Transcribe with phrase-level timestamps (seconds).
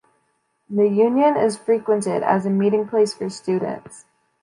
[0.67, 4.05] The Union is frequented as a meeting place for students.